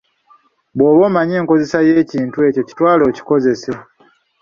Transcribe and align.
"Bwoba 0.77 1.01
omanyi 1.09 1.33
enkozesa 1.41 1.77
y'ekintu 1.89 2.37
ekyo, 2.47 2.61
kitwale 2.67 3.03
okikozese." 3.09 3.71